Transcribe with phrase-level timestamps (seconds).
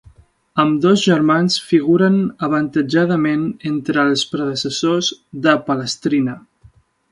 [0.61, 2.17] Ambdós germans figuren
[2.47, 5.13] avantatjada ment entre els predecessors
[5.47, 6.39] de Palestrina.